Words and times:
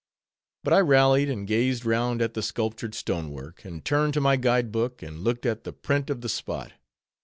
But 0.63 0.73
I 0.73 0.79
rallied, 0.79 1.29
and 1.29 1.45
gazed 1.45 1.85
round 1.85 2.23
at 2.23 2.33
the 2.33 2.41
sculptured 2.41 2.95
stonework, 2.95 3.63
and 3.63 3.85
turned 3.85 4.15
to 4.15 4.19
my 4.21 4.35
guide 4.35 4.71
book, 4.71 5.03
and 5.03 5.19
looked 5.19 5.45
at 5.45 5.63
the 5.63 5.73
print 5.73 6.09
of 6.09 6.21
the 6.21 6.29
spot. 6.29 6.71